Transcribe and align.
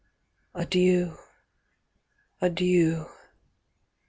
Adieu! 0.55 1.11
adieu! 2.41 3.05